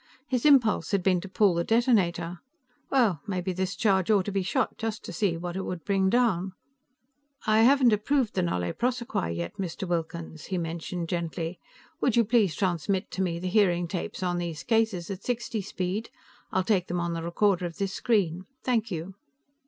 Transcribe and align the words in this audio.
His 0.27 0.47
impulse 0.47 0.89
had 0.93 1.03
been 1.03 1.21
to 1.21 1.29
pull 1.29 1.53
the 1.53 1.63
detonator. 1.63 2.39
Well, 2.89 3.21
maybe 3.27 3.53
this 3.53 3.75
charge 3.75 4.09
ought 4.09 4.25
to 4.25 4.31
be 4.31 4.41
shot, 4.41 4.79
just 4.79 5.05
to 5.05 5.13
see 5.13 5.37
what 5.37 5.55
it 5.55 5.61
would 5.61 5.83
bring 5.85 6.09
down. 6.09 6.53
"I 7.45 7.61
haven't 7.61 7.93
approved 7.93 8.33
the 8.33 8.41
nolle 8.41 8.73
prosequi 8.73 9.35
yet, 9.35 9.57
Mr. 9.57 9.87
Wilkins," 9.87 10.45
he 10.45 10.57
mentioned 10.57 11.07
gently. 11.07 11.59
"Would 12.01 12.15
you 12.15 12.25
please 12.25 12.55
transmit 12.55 13.11
to 13.11 13.21
me 13.21 13.37
the 13.37 13.47
hearing 13.47 13.87
tapes 13.87 14.23
on 14.23 14.39
these 14.39 14.63
cases, 14.63 15.11
at 15.11 15.23
sixty 15.23 15.61
speed? 15.61 16.09
I'll 16.51 16.63
take 16.63 16.87
them 16.87 16.99
on 16.99 17.13
the 17.13 17.21
recorder 17.21 17.67
of 17.67 17.77
this 17.77 17.93
screen. 17.93 18.47
Thank 18.63 18.89
you." 18.89 19.13